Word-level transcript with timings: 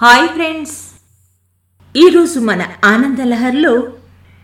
Hi 0.00 0.28
friends. 0.28 0.72
ఈరోజు 1.96 2.40
మన 2.40 2.66
ఆనందలహర్లో 2.84 3.74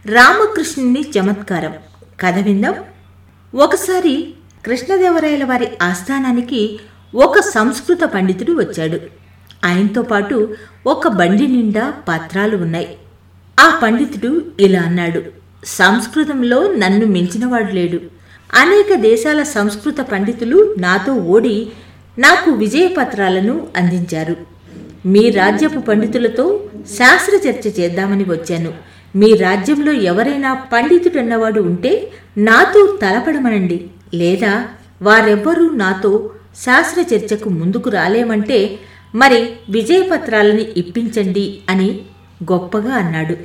రామకృష్ణుని 0.07 1.05
చమత్కారం. 1.19 1.75
కథ 2.21 2.39
విందాం. 2.39 2.75
ఒకసారి 3.55 4.35
కృష్ణదేవరాయల 4.67 5.45
వారి 5.45 5.69
ఆస్థానానికి 5.83 6.79
ఒక 7.15 7.41
సంస్కృత 7.41 7.99
పండితుడు 8.15 8.53
వచ్చాడు. 8.53 9.01
ఆయనతో 9.65 10.03
పాటు 10.03 10.55
ఒక 10.87 11.09
బండి 11.09 11.47
నిండా 11.47 11.95
పత్రాలు 12.09 12.57
ఉన్నాయి. 12.57 12.97
ఆ 13.61 13.81
పండితుడు 13.83 14.43
ఇలా 14.61 14.83
అన్నాడు 14.83 15.23
సంస్కృతంలో 15.65 16.73
నన్ను 16.73 17.07
మించినవాడు 17.07 17.73
లేడు. 17.73 18.01
అనేక 18.55 18.95
దేశాల 18.95 19.43
సంస్కృత 19.43 20.01
పండితులు 20.01 20.75
నాతో 20.79 21.13
ఓడి 21.13 21.73
నాకు 22.19 22.51
విజయపత్రాలను 22.51 23.67
అందించారు. 23.77 24.54
మీ 25.07 25.31
రాజ్యపు 25.31 25.81
పండితులతో 25.81 26.71
శాస్త్ర 26.87 27.49
చర్చ 27.49 27.81
చేద్దామని 27.81 28.25
వచ్చాను. 28.25 28.73
మీ 29.17 29.35
రాజ్యంలో 29.35 29.93
ఎవరైనా 29.93 30.55
పండితుడన్నవాడు 30.55 31.61
ఉంటే 31.61 32.11
నాతో 32.39 32.99
తలపడమనండి. 33.03 33.87
లేదా 34.15 34.65
వారెవ్వరూ 35.03 35.71
నాతో 35.71 36.31
శాస్త్ర 36.57 37.15
చర్చకు 37.15 37.49
ముందుకు 37.49 37.91
రాలేమంటే 37.91 38.79
మరి 39.15 39.49
విజయపత్రాలని 39.71 40.67
ఇప్పించండి 40.77 41.59
అని 41.69 41.99
గొప్పగా 42.53 42.95
అన్నాడు. 42.95 43.37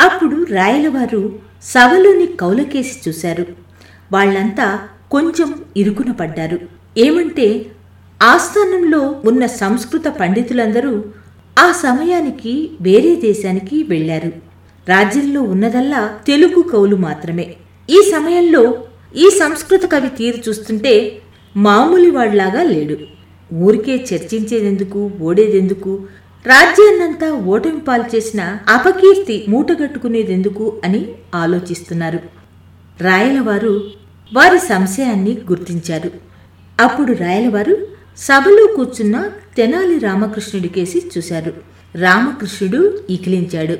అప్పుడు 0.00 0.46
రాయలవారు 0.50 1.38
సభలోని 1.62 2.26
కౌలకేసి 2.26 3.08
చూశారు. 3.08 3.46
వాళ్ళంతా 4.12 4.78
కొంచెం 5.10 5.54
ఇరుకున 5.76 6.10
పడ్డారు. 6.10 6.58
ఏమంటే 6.98 7.66
ఆస్థానంలో 8.24 9.16
ఉన్న 9.24 9.46
సంస్కృత 9.46 10.06
పండితులందరూ 10.08 11.04
ఆ 11.58 11.72
సమయానికి 11.72 12.70
వేరే 12.80 13.14
దేశానికి 13.14 13.82
వెళ్ళారు 13.82 14.32
రాజ్యంలో 14.88 15.42
ఉన్నదల్లా 15.42 16.18
తెలుగు 16.26 16.62
కవులు 16.62 16.96
మాత్రమే. 16.96 17.46
ఈ 17.90 17.98
సమయంలో 18.14 18.62
ఈ 19.16 19.30
సంస్కృత 19.30 19.84
కవి 19.86 20.08
తీరు 20.08 20.38
చూస్తుంటే 20.48 21.18
మామూలు 21.56 22.10
వాళ్ళాగా 22.10 22.62
లేడు. 22.62 22.96
ఊరికే 23.54 24.04
చర్చించేదెందుకు 24.12 25.10
ఓడేదెందుకు 25.20 25.92
రాజ్యాన్నంతా 26.46 27.28
ఓటమి 27.30 27.80
పాలు 27.80 28.04
చేసిన 28.16 28.56
అపకీర్తి 28.68 29.44
మూటగట్టుకునేదెందుకు 29.48 30.80
అని 30.84 31.02
ఆలోచిస్తున్నారు. 31.34 32.18
రాయలవారు 33.00 33.74
వారి 34.32 34.58
సంశయాన్ని 34.58 35.38
గుర్తించారు. 35.50 36.10
అప్పుడు 36.80 37.12
రాయలవారు 37.12 37.93
సభలో 38.18 38.74
కూర్చున్న 38.76 39.16
తెనాలి 39.56 39.98
రామకృష్ణుడికేసి 39.98 41.10
చూశారు. 41.14 41.52
రామకృష్ణుడు 41.94 42.80
ఇకిలించాడు 43.10 43.76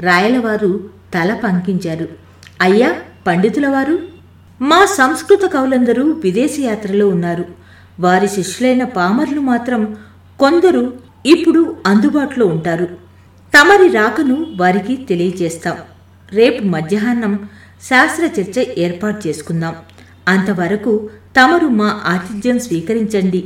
రాయలవారు 0.00 0.70
తల 1.14 1.34
పంకించారు. 1.44 2.06
అయ్యా 2.60 2.90
పండితులవారు! 3.26 3.96
మా 4.60 4.86
సంస్కృత 4.98 5.44
కవులందరూ 5.44 6.12
విదేశీ 6.24 6.62
యాత్రలో 6.62 7.08
ఉన్నారు. 7.08 7.44
వారి 8.00 8.28
శిష్యులైన 8.28 8.84
పామర్లు 8.84 9.40
మాత్రం 9.40 9.82
కొందరు 10.38 10.82
ఇప్పుడు 11.26 11.76
అందుబాటులో 11.86 12.46
ఉంటారు. 12.46 12.86
తమరి 13.52 13.88
రాకను 13.88 14.46
వారికి 14.56 14.96
తెలియజేస్తాం. 15.08 15.76
రేపు 16.32 16.64
మధ్యాహ్నం 16.64 17.34
శాస్త్ర 17.82 18.24
చర్చ 18.36 18.56
ఏర్పాటు 18.78 19.28
చేసుకుందాం. 19.28 19.74
అంతవరకు 20.28 20.92
తమరు 21.36 21.66
మా 21.80 22.00
ఆతిథ్యం 22.06 22.58
స్వీకరించండి. 22.58 23.42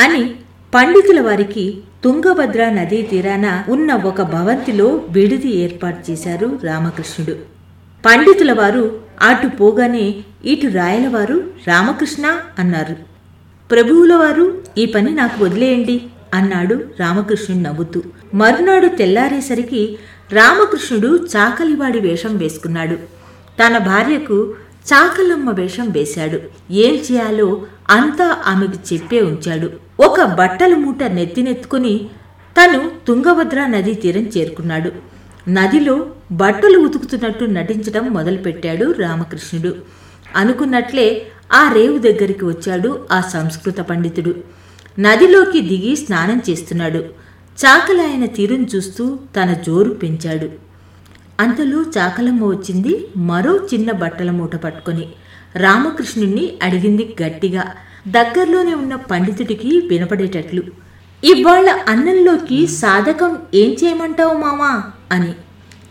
అని 0.00 0.34
పండితుల 0.74 1.20
వారికి 1.20 1.78
తుంగభద్ర 2.04 2.68
నదీ 2.68 3.02
తీరాన 3.02 3.64
ఉన్న 3.68 3.94
ఒక 3.94 4.22
భవంతిలో 4.22 5.02
విడిది 5.10 5.56
ఏర్పాటు 5.56 6.10
చేశారు 6.10 6.58
రామకృష్ణుడు. 6.64 7.32
పండితుల 8.06 8.52
వారు 8.52 9.00
అటు 9.22 9.46
పోగానే 9.46 10.14
ఇటు 10.44 10.66
రాయలవారు 10.66 11.50
రామకృష్ణ 11.68 12.38
అన్నారు. 12.58 12.96
ప్రభువుల 13.70 14.14
వారు 14.14 14.58
ఈ 14.78 14.84
పని 14.86 15.14
నాకు 15.14 15.44
వదిలేయండి 15.44 16.02
అన్నాడు 16.34 16.84
రామకృష్ణుడు 17.00 17.62
నవ్వుతూ. 17.62 18.02
మరునాడు 18.34 18.86
తెల్లారేసరికి 18.86 19.98
రామకృష్ణుడు 20.32 21.26
చాకలివాడి 21.36 22.00
వేషం 22.00 22.36
వేసుకున్నాడు. 22.36 22.94
తన 23.62 23.78
భార్యకు 23.78 24.54
చాకలమ్మ 24.92 25.50
వేషం 25.50 25.90
వేశాడు. 25.90 26.40
ఏం 26.72 26.94
చేయాలో 26.94 27.62
అంతా 27.90 28.36
ఆమెకు 28.46 28.94
చెప్పే 28.94 29.20
ఉంచాడు. 29.20 29.87
ఒక 30.00 30.24
బట్టల 30.24 30.74
మూట 30.74 31.02
నెత్తినెత్తుకుని 31.02 32.10
తను 32.58 32.90
తుంగభద్ర 33.06 33.66
నదీ 33.66 33.94
తీరం 33.94 34.22
చేరుకున్నాడు. 34.22 34.92
నదిలో 35.48 36.06
బట్టలు 36.32 36.78
ఉతుకుతున్నట్టు 36.78 37.44
నటించడం 37.44 38.06
మొదలుపెట్టాడు 38.06 38.92
రామకృష్ణుడు. 38.92 39.74
అనుకున్నట్లే 40.36 41.26
ఆ 41.52 41.72
రేవు 41.72 41.98
దగ్గరికి 41.98 42.44
వచ్చాడు 42.44 43.06
ఆ 43.12 43.20
సంస్కృత 43.20 43.78
పండితుడు. 43.78 44.34
నదిలోకి 44.98 45.60
దిగి 45.60 45.96
స్నానం 45.96 46.42
చేస్తున్నాడు. 46.50 46.98
చాకలాయన 47.64 48.26
తీరును 48.26 48.66
చూస్తూ 48.76 49.18
తన 49.36 49.52
జోరు 49.66 49.90
పెంచాడు. 49.90 50.48
అంతలో 51.40 51.82
చాకలమ్మ 51.98 52.44
వచ్చింది 52.44 53.08
మరో 53.16 53.56
చిన్న 53.74 53.90
బట్టల 53.92 54.30
మూట 54.30 54.56
పట్టుకొని. 54.56 55.08
రామకృష్ణుణ్ణి 55.56 56.58
అడిగింది 56.62 57.16
గట్టిగా 57.22 57.64
దగ్గరలోనే 58.06 58.74
ఉన్న 58.74 58.94
పండితుడికి 58.94 59.88
వినపడేటట్లు. 59.90 60.62
ఇవాళ 61.24 61.78
అన్నంలోకి 61.88 62.66
సాధకం 62.66 63.38
ఏం 63.54 63.70
చేయమంటావు 63.70 64.34
మామా? 64.34 64.82
అని. 65.12 65.32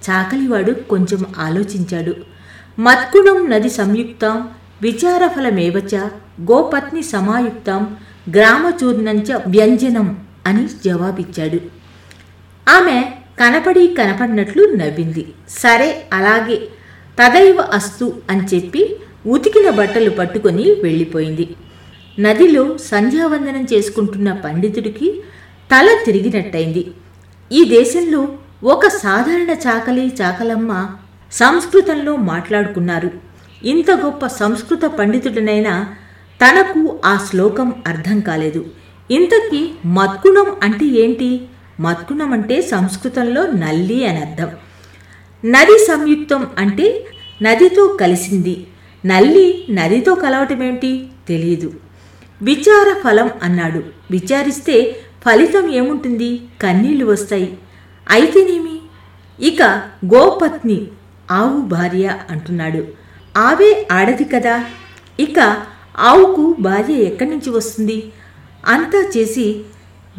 చాకలివాడు 0.09 0.71
కొంచెం 0.71 1.25
ఆలోచించాడు. 1.37 2.15
మత్కుణం 2.79 3.49
నది 3.49 3.69
సంయుక్తం 3.69 4.49
విచారఫలమేవచ 4.81 5.97
గోపత్ని 6.41 7.03
సమాయుక్తం 7.03 7.97
గ్రామచూర్ణంచ 8.35 9.33
వ్యంజనం 9.47 10.27
అని 10.47 10.69
జవాబిచ్చాడు. 10.85 11.59
ఆమె 12.69 13.11
కనపడి 13.39 13.87
కనపడినట్లు 13.87 14.63
నవ్వింది. 14.63 15.33
సరే 15.49 16.05
అలాగే. 16.13 16.67
తదైవ 17.21 17.61
అస్తు 17.73 18.21
అని 18.29 18.55
చెప్పి 18.55 18.95
ఉతికిన 19.27 19.69
బట్టలు 19.69 20.09
పట్టుకొని 20.09 20.75
వెళ్ళిపోయింది. 20.83 21.55
నదిలో 22.19 22.77
సంధ్యావందనం 22.77 23.67
చేసుకుంటున్న 23.73 24.33
పండితుడికి 24.33 25.21
తల 25.71 25.99
తిరిగినట్టయింది. 26.05 26.91
ఈ 27.51 27.63
దేశంలో 27.63 28.27
ఒక 28.63 28.87
సాధారణ 28.87 29.49
చాకలి 29.49 30.11
చాకలమ్మ 30.21 30.89
సంస్కృతంలో 31.31 32.15
మాట్లాడుకున్నారు. 32.15 33.11
ఇంత 33.63 33.91
గొప్ప 33.91 34.27
సంస్కృత 34.27 34.85
పండితుడినైనా 34.85 35.95
తనకు 36.41 36.99
ఆ 37.05 37.27
శ్లోకం 37.29 37.73
అర్థం 37.87 38.19
కాలేదు. 38.19 38.65
ఇంతకీ 39.11 39.71
మత్కుణం 39.85 40.45
అంటే 40.63 40.85
ఏంటి? 40.85 41.41
మత్కుణం 41.79 42.33
అంటే 42.33 42.61
సంస్కృతంలో 42.61 43.47
నల్లి 43.47 44.07
అని 44.07 44.17
అర్థం. 44.17 44.49
నది 45.45 45.77
సంయుక్తం 45.77 46.47
అంటే 46.57 47.05
నదితో 47.41 47.97
కలిసింది. 48.01 48.67
నల్లి 49.05 49.65
నదితో 49.69 50.15
కలవటమేంటి? 50.15 51.07
తెలియదు 51.27 51.73
విచార 52.41 53.01
ఫలం 53.03 53.29
అన్నాడు. 53.43 53.83
విచారిస్తే 54.11 54.99
ఫలితం 55.25 55.71
ఏముంటుంది? 55.71 56.41
కన్నీళ్ళు 56.61 57.05
వస్తాయి. 57.05 57.57
అయితేనేమి? 58.09 58.81
ఇక 59.39 59.61
గోపత్ని 60.15 60.87
ఆవు 61.31 61.61
భార్య 61.61 62.17
అంటున్నాడు. 62.29 62.87
ఆవే 63.37 63.87
ఆడది 63.91 64.23
కదా? 64.23 64.65
ఇక 65.19 65.39
ఆవుకు 65.99 66.55
భార్య 66.59 66.93
ఎక్కడి 66.93 67.29
నుంచి 67.29 67.49
వస్తుంది? 67.49 68.11
అంతా 68.65 69.11
చేసి 69.17 69.61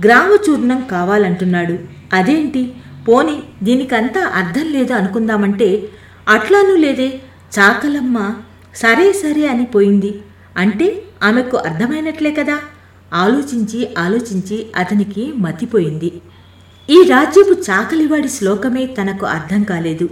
గ్రామచూర్ణం 0.04 0.86
కావాలంటున్నాడు. 0.90 1.78
అదేంటి? 2.12 2.72
పోని 3.08 3.42
దీనికంతా 3.62 4.20
అర్థం 4.20 4.72
లేదు 4.72 4.92
అనుకుందామంటే 4.92 5.88
అట్లానూ 6.28 6.76
లేదే. 6.76 7.20
చాకలమ్మ 7.58 8.34
సరే 8.74 9.12
సరే 9.12 9.46
అని 9.46 9.64
పోయింది. 9.64 10.22
అంటే 10.56 11.02
ఆమెకు 11.22 11.56
అర్థమైనట్లే 11.56 12.30
కదా? 12.32 12.58
ఆలోచించి 13.12 13.94
ఆలోచించి 13.98 14.66
అతనికి 14.76 15.32
మతిపోయింది. 15.32 16.22
ఈ 16.90 17.04
రాజ్యపు 17.08 17.60
చాకలివాడి 17.60 18.28
శ్లోకమే 18.28 18.86
తనకు 18.86 19.26
అర్థం 19.26 19.62
కాలేదు. 19.62 20.04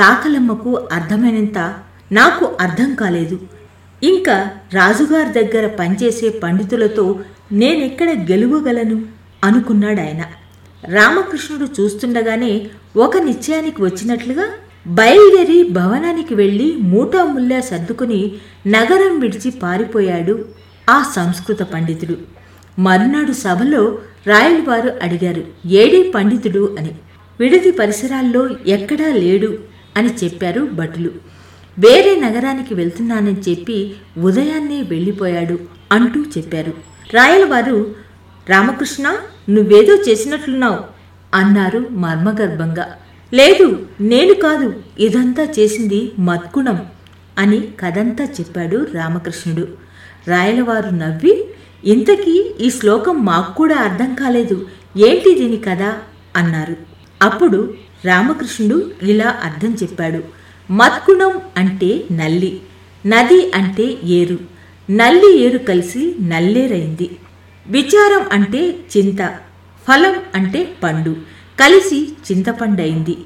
చాకలమ్మకు 0.00 0.88
అర్థమైనంత 0.92 1.74
నాకు 2.12 2.56
అర్థం 2.60 2.94
కాలేదు. 2.94 3.40
ఇంకా 4.02 4.50
రాజుగారి 4.74 5.42
దగ్గర 5.42 5.66
పనిచేసే 5.66 6.28
పండితులతో 6.28 7.20
నేనెక్కడ 7.52 8.10
గెలువగలను? 8.10 9.04
అనుకున్నాడాయన. 9.44 10.24
రామకృష్ణుడు 10.96 11.82
చూస్తుండగానే 11.82 12.70
ఒక 12.96 13.16
నిశ్చయానికి 13.16 13.82
వచ్చినట్లుగా 13.82 14.44
బయలుదేరి 14.86 15.68
భవనానికి 15.68 16.34
వెళ్ళి 16.34 16.76
మూటా 16.78 17.24
ముల్లా 17.24 17.60
సర్దుకుని 17.60 18.32
నగరం 18.66 19.18
విడిచి 19.18 19.50
పారిపోయాడు 19.50 20.44
ఆ 20.90 21.12
సంస్కృత 21.16 21.62
పండితుడు. 21.62 22.16
మరునాడు 22.78 23.32
సభలో 23.32 23.98
రాయలవారు 24.26 24.92
అడిగారు 25.02 25.68
ఏడీ 25.68 26.12
పండితుడు 26.14 26.76
అని. 26.78 26.90
విడిది 27.40 27.70
పరిసరాల్లో 27.70 28.48
ఎక్కడా 28.66 29.08
లేడు 29.08 29.58
అని 29.96 30.14
చెప్పారు 30.24 30.60
భటులు. 30.60 31.10
వేరే 31.78 32.20
నగరానికి 32.20 32.74
వెళ్తున్నానని 32.74 33.50
చెప్పి 33.50 33.94
ఉదయాన్నే 34.18 34.82
వెళ్ళిపోయాడు 34.82 35.58
అంటూ 35.92 36.20
చెప్పారు. 36.20 36.72
రాయలవారు 37.14 37.94
రామకృష్ణ 38.48 39.16
నువ్వేదో 39.50 39.94
చేసినట్లున్నావు 39.94 40.78
అన్నారు 41.34 41.86
మర్మగర్భంగా. 41.90 42.96
లేదు 43.32 43.86
నేను 44.00 44.34
కాదు 44.34 44.74
ఇదంతా 44.98 45.48
చేసింది 45.58 46.12
మత్కుణం 46.18 46.86
అని 47.38 47.60
కథంతా 47.80 48.24
చెప్పాడు 48.24 48.86
రామకృష్ణుడు. 48.94 49.68
రాయలవారు 50.28 50.94
నవ్వి 50.94 51.44
ఇంతకీ 51.84 52.54
ఈ 52.60 52.70
శ్లోకం 52.70 53.24
మాకు 53.24 53.54
కూడా 53.54 53.76
అర్థం 53.76 54.14
కాలేదు 54.14 54.66
ఏంటి 54.96 55.34
దీని 55.34 55.56
కథ? 55.56 55.82
అన్నారు. 56.36 56.76
అప్పుడు 57.22 57.74
రామకృష్ణుడు 58.04 58.90
ఇలా 59.02 59.34
అర్థం 59.44 59.74
చెప్పాడు. 59.82 60.20
మత్కుణం 60.70 61.40
అంటే 61.56 62.04
నల్లి 62.12 62.60
నది 63.06 63.50
అంటే 63.54 63.98
ఏరు 64.04 64.38
నల్లి 64.90 65.40
ఏరు 65.40 65.58
కలిసి 65.58 66.14
నల్లేరైంది. 66.20 67.10
విచారం 67.66 68.26
అంటే 68.32 68.74
చింత 68.96 69.34
ఫలం 69.88 70.14
అంటే 70.34 70.68
పండు 70.82 71.16
కలిసి 71.60 72.12
చింతపండైంది. 72.32 73.18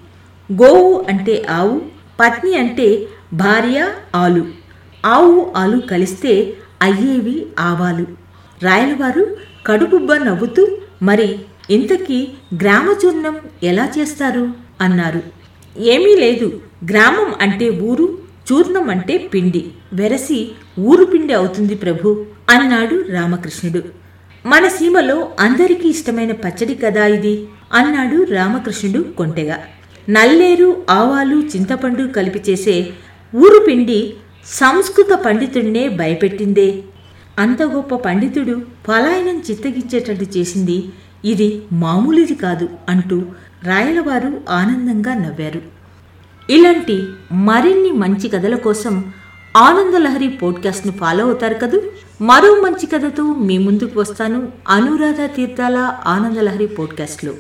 గోవు 0.53 1.07
అంటే 1.09 1.47
ఆవు 1.51 1.81
పత్ని 2.21 2.57
అంటే 2.57 3.07
భార్య 3.33 3.93
ఆలు. 4.15 4.47
ఆవు 5.07 5.53
ఆలు 5.57 5.81
కలిస్తే 5.81 6.55
అయ్యేవి 6.83 7.47
ఆవాలు. 7.59 8.07
రాయలవారు 8.63 9.37
కడుపుబ్బ 9.67 10.15
నవ్వుతూ 10.15 10.79
మరి 11.03 11.39
ఇంతకీ 11.71 12.29
గ్రామచూర్ణం 12.63 13.37
ఎలా 13.63 13.93
చేస్తారు? 13.99 14.53
అన్నారు. 14.81 15.23
ఏమీ 15.79 16.17
లేదు. 16.17 16.61
గ్రామం 16.91 17.35
అంటే 17.41 17.71
ఊరు 17.71 18.19
చూర్ణం 18.53 18.91
అంటే 18.91 19.19
పిండి. 19.19 19.67
వెరసి 19.93 20.53
ఊరు 20.79 21.05
పిండి 21.05 21.33
అవుతుంది 21.33 21.75
ప్రభు 21.75 22.27
అన్నాడు 22.51 23.05
రామకృష్ణుడు. 23.13 24.06
మన 24.47 24.69
సీమలో 24.69 25.29
అందరికీ 25.41 25.89
ఇష్టమైన 25.89 26.33
పచ్చడి 26.33 26.75
కదా 26.75 27.07
ఇది. 27.07 27.47
అన్నాడు 27.73 28.23
రామకృష్ణుడు 28.23 29.03
కొంటెగా. 29.19 29.59
నల్లేరు 30.09 30.83
ఆవాలు 30.91 31.37
చింతపండు 31.37 32.03
కలిపి 32.09 32.43
చేసే 32.51 32.91
ఊరు 33.37 33.65
పిండి 33.69 34.15
సంస్కృత 34.47 35.19
పండితుడినే 35.27 35.89
భయపెట్టిందే. 35.89 36.83
అంత 37.39 37.63
గొప్ప 37.63 37.95
పండితుడు 37.95 38.63
పలాయనం 38.89 39.43
చిత్తగించేటట్టు 39.51 40.39
చేసింది 40.39 40.85
ఇది 41.25 41.63
మామూలుది 41.73 42.35
కాదు 42.35 42.69
అంటూ 42.89 43.23
రాయలవారు 43.65 44.41
ఆనందంగా 44.49 45.15
నవ్వారు. 45.15 45.63
ఇలాంటి 46.51 47.03
మరిన్ని 47.33 47.93
మంచి 47.93 48.29
కథల 48.29 48.55
కోసం 48.55 49.05
ఆనందలహరి 49.57 50.29
పోడ్కాస్ట్ను 50.29 50.93
ఫాలో 50.93 51.25
అవుతారు 51.25 51.55
కదూ? 51.55 51.83
మరో 52.21 52.55
మంచి 52.55 52.87
కథతో 52.87 53.23
మీ 53.23 53.59
ముందుకు 53.59 54.01
వస్తాను. 54.01 54.49
అనురాధ 54.69 55.21
తీర్థాల 55.37 55.99
ఆనందలహరి 56.07 56.67
పోడ్కాస్ట్లో. 56.67 57.33